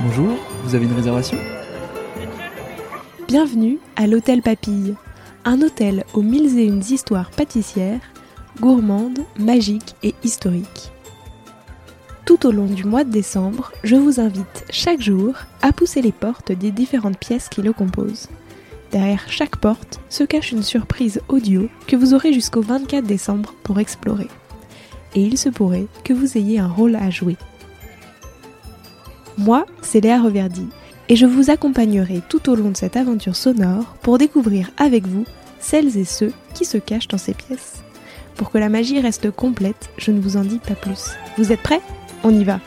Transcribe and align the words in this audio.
Bonjour, 0.00 0.38
vous 0.62 0.76
avez 0.76 0.84
une 0.84 0.92
réservation? 0.92 1.36
Bienvenue 3.26 3.78
à 3.96 4.06
l'Hôtel 4.06 4.42
Papille, 4.42 4.94
un 5.44 5.60
hôtel 5.60 6.04
aux 6.14 6.22
mille 6.22 6.56
et 6.56 6.66
une 6.66 6.78
histoires 6.78 7.32
pâtissières, 7.32 8.00
gourmandes, 8.60 9.18
magiques 9.40 9.96
et 10.04 10.14
historiques. 10.22 10.92
Tout 12.26 12.46
au 12.46 12.52
long 12.52 12.66
du 12.66 12.84
mois 12.84 13.02
de 13.02 13.10
décembre, 13.10 13.72
je 13.82 13.96
vous 13.96 14.20
invite 14.20 14.64
chaque 14.70 15.00
jour 15.00 15.34
à 15.62 15.72
pousser 15.72 16.00
les 16.00 16.12
portes 16.12 16.52
des 16.52 16.70
différentes 16.70 17.18
pièces 17.18 17.48
qui 17.48 17.62
le 17.62 17.72
composent. 17.72 18.28
Derrière 18.92 19.24
chaque 19.26 19.56
porte 19.56 19.98
se 20.10 20.22
cache 20.22 20.52
une 20.52 20.62
surprise 20.62 21.20
audio 21.26 21.68
que 21.88 21.96
vous 21.96 22.14
aurez 22.14 22.32
jusqu'au 22.32 22.62
24 22.62 23.04
décembre 23.04 23.52
pour 23.64 23.80
explorer. 23.80 24.28
Et 25.16 25.22
il 25.22 25.36
se 25.36 25.48
pourrait 25.48 25.86
que 26.04 26.12
vous 26.12 26.38
ayez 26.38 26.60
un 26.60 26.68
rôle 26.68 26.94
à 26.94 27.10
jouer. 27.10 27.36
Moi, 29.38 29.66
c'est 29.82 30.00
Léa 30.00 30.20
Reverdy, 30.20 30.66
et 31.08 31.14
je 31.14 31.24
vous 31.24 31.48
accompagnerai 31.48 32.22
tout 32.28 32.50
au 32.50 32.56
long 32.56 32.72
de 32.72 32.76
cette 32.76 32.96
aventure 32.96 33.36
sonore 33.36 33.84
pour 34.02 34.18
découvrir 34.18 34.72
avec 34.76 35.06
vous 35.06 35.24
celles 35.60 35.96
et 35.96 36.04
ceux 36.04 36.32
qui 36.54 36.64
se 36.64 36.76
cachent 36.76 37.06
dans 37.06 37.18
ces 37.18 37.34
pièces. 37.34 37.84
Pour 38.34 38.50
que 38.50 38.58
la 38.58 38.68
magie 38.68 39.00
reste 39.00 39.30
complète, 39.30 39.90
je 39.96 40.10
ne 40.10 40.20
vous 40.20 40.36
en 40.36 40.42
dis 40.42 40.58
pas 40.58 40.74
plus. 40.74 41.10
Vous 41.36 41.52
êtes 41.52 41.62
prêts? 41.62 41.80
On 42.24 42.30
y 42.30 42.42
va 42.42 42.58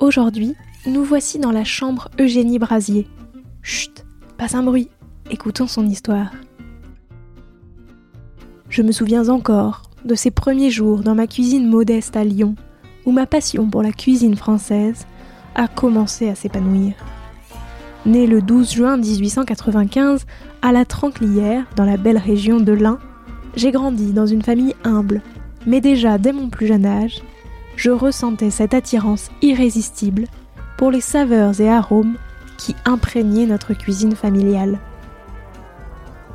Aujourd'hui, 0.00 0.56
nous 0.84 1.04
voici 1.04 1.38
dans 1.38 1.52
la 1.52 1.62
chambre 1.62 2.10
Eugénie 2.18 2.58
Brasier. 2.58 3.06
Chut, 3.62 4.04
pas 4.36 4.56
un 4.56 4.64
bruit, 4.64 4.88
écoutons 5.30 5.68
son 5.68 5.86
histoire. 5.86 6.32
Je 8.68 8.82
me 8.82 8.90
souviens 8.90 9.28
encore 9.28 9.91
de 10.04 10.14
ces 10.14 10.30
premiers 10.30 10.70
jours 10.70 11.00
dans 11.00 11.14
ma 11.14 11.26
cuisine 11.26 11.68
modeste 11.68 12.16
à 12.16 12.24
Lyon, 12.24 12.54
où 13.06 13.12
ma 13.12 13.26
passion 13.26 13.68
pour 13.68 13.82
la 13.82 13.92
cuisine 13.92 14.36
française 14.36 15.06
a 15.54 15.68
commencé 15.68 16.28
à 16.28 16.34
s'épanouir. 16.34 16.94
Né 18.04 18.26
le 18.26 18.42
12 18.42 18.72
juin 18.72 18.96
1895 18.96 20.26
à 20.60 20.72
la 20.72 20.84
Tranclière, 20.84 21.66
dans 21.76 21.84
la 21.84 21.96
belle 21.96 22.18
région 22.18 22.58
de 22.58 22.72
l'Ain, 22.72 22.98
j'ai 23.54 23.70
grandi 23.70 24.12
dans 24.12 24.26
une 24.26 24.42
famille 24.42 24.74
humble, 24.84 25.22
mais 25.66 25.80
déjà 25.80 26.18
dès 26.18 26.32
mon 26.32 26.48
plus 26.48 26.66
jeune 26.66 26.86
âge, 26.86 27.22
je 27.76 27.90
ressentais 27.90 28.50
cette 28.50 28.74
attirance 28.74 29.30
irrésistible 29.40 30.24
pour 30.78 30.90
les 30.90 31.00
saveurs 31.00 31.60
et 31.60 31.70
arômes 31.70 32.16
qui 32.58 32.74
imprégnaient 32.84 33.46
notre 33.46 33.74
cuisine 33.74 34.16
familiale. 34.16 34.78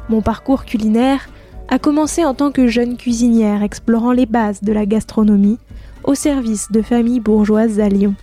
Mon 0.09 0.21
parcours 0.21 0.65
culinaire 0.65 1.27
a 1.69 1.79
commencé 1.79 2.23
en 2.23 2.33
tant 2.33 2.51
que 2.51 2.67
jeune 2.67 2.97
cuisinière 2.97 3.61
explorant 3.61 4.13
les 4.13 4.25
bases 4.25 4.61
de 4.61 4.71
la 4.71 4.85
gastronomie 4.85 5.57
au 6.03 6.15
service 6.15 6.71
de 6.71 6.81
familles 6.81 7.19
bourgeoises 7.19 7.79
à 7.79 7.89
Lyon. 7.89 8.15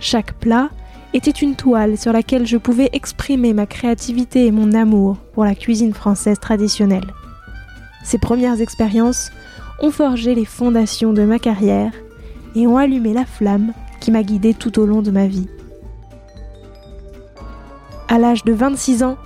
Chaque 0.00 0.34
plat 0.34 0.70
était 1.14 1.30
une 1.30 1.54
toile 1.54 1.96
sur 1.96 2.12
laquelle 2.12 2.46
je 2.46 2.56
pouvais 2.56 2.90
exprimer 2.92 3.52
ma 3.52 3.66
créativité 3.66 4.46
et 4.46 4.50
mon 4.50 4.72
amour 4.72 5.16
pour 5.32 5.44
la 5.44 5.54
cuisine 5.54 5.94
française 5.94 6.40
traditionnelle. 6.40 7.06
Ces 8.02 8.18
premières 8.18 8.60
expériences 8.60 9.30
ont 9.80 9.90
forgé 9.90 10.34
les 10.34 10.44
fondations 10.44 11.12
de 11.12 11.22
ma 11.22 11.38
carrière 11.38 11.92
et 12.54 12.66
ont 12.66 12.76
allumé 12.76 13.12
la 13.12 13.24
flamme 13.24 13.72
qui 14.00 14.10
m'a 14.10 14.22
guidée 14.22 14.54
tout 14.54 14.78
au 14.78 14.86
long 14.86 15.02
de 15.02 15.10
ma 15.10 15.26
vie. 15.26 15.48
À 18.08 18.18
l'âge 18.18 18.44
de 18.44 18.52
26 18.52 19.04
ans, 19.04 19.16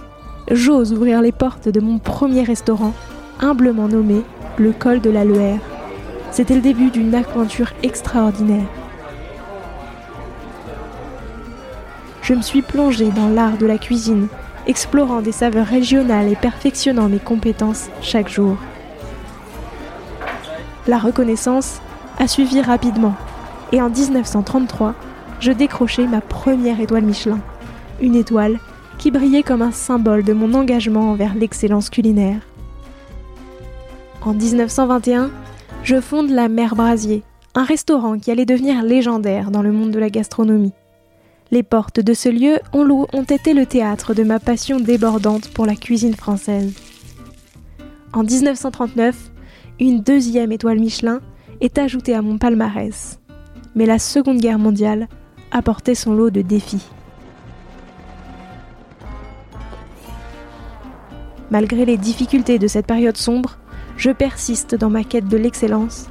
j'ose 0.50 0.92
ouvrir 0.92 1.22
les 1.22 1.32
portes 1.32 1.68
de 1.68 1.80
mon 1.80 1.98
premier 1.98 2.42
restaurant 2.42 2.92
humblement 3.40 3.88
nommé 3.88 4.22
le 4.58 4.72
col 4.72 5.00
de 5.00 5.10
la 5.10 5.24
Loire. 5.24 5.58
C'était 6.30 6.54
le 6.54 6.60
début 6.60 6.90
d'une 6.90 7.14
aventure 7.14 7.72
extraordinaire. 7.82 8.66
Je 12.22 12.34
me 12.34 12.42
suis 12.42 12.62
plongée 12.62 13.10
dans 13.10 13.28
l'art 13.28 13.58
de 13.58 13.66
la 13.66 13.78
cuisine, 13.78 14.28
explorant 14.66 15.20
des 15.20 15.32
saveurs 15.32 15.66
régionales 15.66 16.28
et 16.28 16.36
perfectionnant 16.36 17.08
mes 17.08 17.18
compétences 17.18 17.88
chaque 18.00 18.28
jour. 18.28 18.56
La 20.86 20.98
reconnaissance 20.98 21.80
a 22.18 22.26
suivi 22.26 22.60
rapidement 22.60 23.14
et 23.72 23.82
en 23.82 23.90
1933, 23.90 24.94
je 25.40 25.52
décrochai 25.52 26.06
ma 26.06 26.20
première 26.20 26.80
étoile 26.80 27.04
Michelin, 27.04 27.40
une 28.00 28.14
étoile 28.14 28.58
qui 28.98 29.10
brillait 29.10 29.42
comme 29.42 29.62
un 29.62 29.72
symbole 29.72 30.22
de 30.22 30.32
mon 30.32 30.54
engagement 30.54 31.10
envers 31.10 31.34
l'excellence 31.34 31.90
culinaire. 31.90 32.40
En 34.24 34.32
1921, 34.32 35.30
je 35.82 36.00
fonde 36.00 36.30
la 36.30 36.48
Mère 36.48 36.76
Brasier, 36.76 37.22
un 37.54 37.64
restaurant 37.64 38.18
qui 38.18 38.30
allait 38.30 38.46
devenir 38.46 38.82
légendaire 38.82 39.50
dans 39.50 39.60
le 39.60 39.70
monde 39.70 39.90
de 39.90 39.98
la 39.98 40.08
gastronomie. 40.08 40.72
Les 41.50 41.62
portes 41.62 42.00
de 42.00 42.14
ce 42.14 42.30
lieu 42.30 42.58
ont, 42.72 43.06
ont 43.12 43.22
été 43.22 43.52
le 43.52 43.66
théâtre 43.66 44.14
de 44.14 44.22
ma 44.22 44.40
passion 44.40 44.80
débordante 44.80 45.50
pour 45.50 45.66
la 45.66 45.76
cuisine 45.76 46.14
française. 46.14 46.72
En 48.14 48.22
1939, 48.22 49.30
une 49.78 50.00
deuxième 50.00 50.52
étoile 50.52 50.78
Michelin 50.78 51.20
est 51.60 51.76
ajoutée 51.76 52.14
à 52.14 52.22
mon 52.22 52.38
palmarès. 52.38 53.20
Mais 53.74 53.84
la 53.84 53.98
Seconde 53.98 54.38
Guerre 54.38 54.58
mondiale 54.58 55.08
apportait 55.50 55.94
son 55.94 56.14
lot 56.14 56.30
de 56.30 56.40
défis. 56.40 56.86
Malgré 61.50 61.84
les 61.84 61.98
difficultés 61.98 62.58
de 62.58 62.68
cette 62.68 62.86
période 62.86 63.18
sombre, 63.18 63.58
je 63.96 64.10
persiste 64.10 64.74
dans 64.74 64.90
ma 64.90 65.04
quête 65.04 65.28
de 65.28 65.36
l'excellence, 65.36 66.08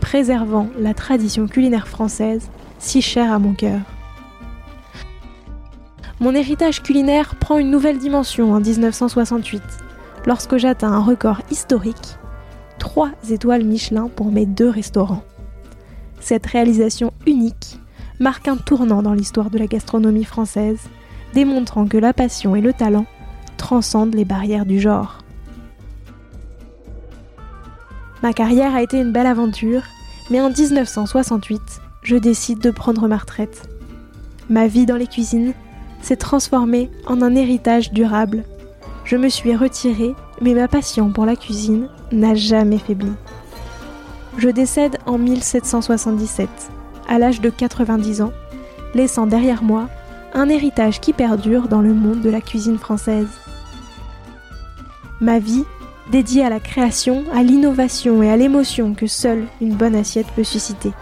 préservant 0.00 0.68
la 0.78 0.94
tradition 0.94 1.46
culinaire 1.46 1.88
française 1.88 2.50
si 2.78 3.02
chère 3.02 3.32
à 3.32 3.38
mon 3.38 3.54
cœur. 3.54 3.80
Mon 6.20 6.34
héritage 6.34 6.82
culinaire 6.82 7.34
prend 7.34 7.58
une 7.58 7.70
nouvelle 7.70 7.98
dimension 7.98 8.52
en 8.52 8.60
1968, 8.60 9.62
lorsque 10.26 10.56
j'atteins 10.56 10.92
un 10.92 11.02
record 11.02 11.40
historique, 11.50 12.16
3 12.78 13.10
étoiles 13.30 13.64
Michelin 13.64 14.08
pour 14.14 14.30
mes 14.30 14.46
deux 14.46 14.68
restaurants. 14.68 15.24
Cette 16.20 16.46
réalisation 16.46 17.12
unique 17.26 17.78
marque 18.20 18.48
un 18.48 18.56
tournant 18.56 19.02
dans 19.02 19.12
l'histoire 19.12 19.50
de 19.50 19.58
la 19.58 19.66
gastronomie 19.66 20.24
française, 20.24 20.80
démontrant 21.34 21.86
que 21.86 21.98
la 21.98 22.12
passion 22.12 22.54
et 22.54 22.60
le 22.60 22.72
talent 22.72 23.06
transcendent 23.56 24.14
les 24.14 24.24
barrières 24.24 24.66
du 24.66 24.80
genre. 24.80 25.23
Ma 28.24 28.32
carrière 28.32 28.74
a 28.74 28.80
été 28.80 28.96
une 28.98 29.12
belle 29.12 29.26
aventure, 29.26 29.82
mais 30.30 30.40
en 30.40 30.48
1968, 30.48 31.60
je 32.00 32.16
décide 32.16 32.58
de 32.58 32.70
prendre 32.70 33.06
ma 33.06 33.18
retraite. 33.18 33.68
Ma 34.48 34.66
vie 34.66 34.86
dans 34.86 34.96
les 34.96 35.06
cuisines 35.06 35.52
s'est 36.00 36.16
transformée 36.16 36.90
en 37.06 37.20
un 37.20 37.34
héritage 37.34 37.92
durable. 37.92 38.44
Je 39.04 39.18
me 39.18 39.28
suis 39.28 39.54
retirée, 39.54 40.14
mais 40.40 40.54
ma 40.54 40.68
passion 40.68 41.12
pour 41.12 41.26
la 41.26 41.36
cuisine 41.36 41.90
n'a 42.12 42.34
jamais 42.34 42.78
faibli. 42.78 43.12
Je 44.38 44.48
décède 44.48 44.96
en 45.04 45.18
1777, 45.18 46.48
à 47.06 47.18
l'âge 47.18 47.42
de 47.42 47.50
90 47.50 48.22
ans, 48.22 48.32
laissant 48.94 49.26
derrière 49.26 49.62
moi 49.62 49.90
un 50.32 50.48
héritage 50.48 50.98
qui 50.98 51.12
perdure 51.12 51.68
dans 51.68 51.82
le 51.82 51.92
monde 51.92 52.22
de 52.22 52.30
la 52.30 52.40
cuisine 52.40 52.78
française. 52.78 53.28
Ma 55.20 55.38
vie 55.38 55.66
dédié 56.10 56.44
à 56.44 56.50
la 56.50 56.60
création, 56.60 57.24
à 57.32 57.42
l'innovation 57.42 58.22
et 58.22 58.30
à 58.30 58.36
l'émotion 58.36 58.94
que 58.94 59.06
seule 59.06 59.46
une 59.60 59.74
bonne 59.74 59.94
assiette 59.94 60.26
peut 60.34 60.44
susciter. 60.44 60.92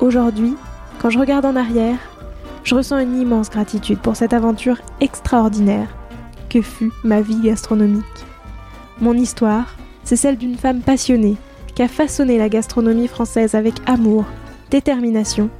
Aujourd'hui, 0.00 0.54
quand 1.00 1.10
je 1.10 1.18
regarde 1.18 1.44
en 1.44 1.56
arrière, 1.56 1.98
je 2.64 2.74
ressens 2.74 2.98
une 2.98 3.20
immense 3.20 3.50
gratitude 3.50 3.98
pour 3.98 4.16
cette 4.16 4.32
aventure 4.32 4.80
extraordinaire 5.00 5.88
que 6.48 6.62
fut 6.62 6.92
ma 7.02 7.20
vie 7.20 7.40
gastronomique. 7.40 8.04
Mon 9.00 9.14
histoire, 9.14 9.76
c'est 10.04 10.16
celle 10.16 10.36
d'une 10.36 10.56
femme 10.56 10.80
passionnée 10.80 11.36
qui 11.74 11.82
a 11.82 11.88
façonné 11.88 12.38
la 12.38 12.48
gastronomie 12.48 13.08
française 13.08 13.54
avec 13.54 13.74
amour, 13.86 14.24
détermination 14.70 15.50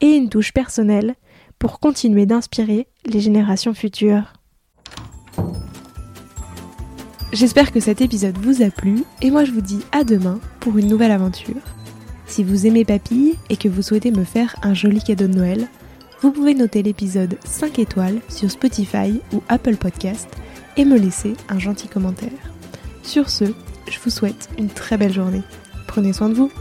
et 0.00 0.14
une 0.14 0.28
touche 0.28 0.52
personnelle 0.52 1.14
pour 1.58 1.80
continuer 1.80 2.26
d'inspirer 2.26 2.86
les 3.06 3.20
générations 3.20 3.74
futures. 3.74 4.32
J'espère 7.34 7.72
que 7.72 7.80
cet 7.80 8.00
épisode 8.00 8.38
vous 8.38 8.62
a 8.62 8.70
plu 8.70 9.02
et 9.20 9.32
moi 9.32 9.44
je 9.44 9.50
vous 9.50 9.60
dis 9.60 9.80
à 9.90 10.04
demain 10.04 10.38
pour 10.60 10.78
une 10.78 10.86
nouvelle 10.86 11.10
aventure. 11.10 11.56
Si 12.26 12.44
vous 12.44 12.64
aimez 12.64 12.84
Papille 12.84 13.34
et 13.50 13.56
que 13.56 13.68
vous 13.68 13.82
souhaitez 13.82 14.12
me 14.12 14.22
faire 14.22 14.54
un 14.62 14.72
joli 14.72 15.02
cadeau 15.02 15.26
de 15.26 15.34
Noël, 15.34 15.66
vous 16.20 16.30
pouvez 16.30 16.54
noter 16.54 16.84
l'épisode 16.84 17.36
5 17.44 17.80
étoiles 17.80 18.20
sur 18.28 18.52
Spotify 18.52 19.20
ou 19.32 19.42
Apple 19.48 19.74
Podcast 19.74 20.28
et 20.76 20.84
me 20.84 20.96
laisser 20.96 21.32
un 21.48 21.58
gentil 21.58 21.88
commentaire. 21.88 22.30
Sur 23.02 23.28
ce, 23.28 23.46
je 23.90 23.98
vous 24.04 24.10
souhaite 24.10 24.48
une 24.56 24.68
très 24.68 24.96
belle 24.96 25.12
journée. 25.12 25.42
Prenez 25.88 26.12
soin 26.12 26.28
de 26.28 26.34
vous. 26.34 26.52